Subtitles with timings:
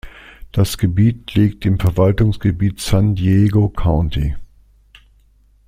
[0.51, 4.35] Das Gebiet liegt im Verwaltungsgebiet San Diego County.